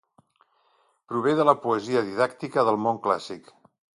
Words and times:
Prové 1.11 1.33
de 1.41 1.45
la 1.49 1.53
poesia 1.67 2.03
didàctica 2.09 2.65
del 2.71 2.83
món 2.87 3.01
clàssic. 3.07 3.55